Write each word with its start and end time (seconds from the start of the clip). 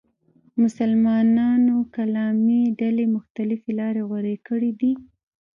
مسلمانانو 0.61 1.75
کلامي 1.95 2.61
ډلې 2.79 3.05
مختلفې 3.15 3.71
لارې 3.79 4.01
غوره 4.09 4.35
کړې 4.47 4.71
دي. 4.79 4.91